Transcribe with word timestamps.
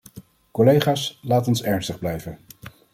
Collega's, 0.51 1.19
laat 1.21 1.47
ons 1.47 1.63
ernstig 1.63 1.99
blijven. 1.99 2.39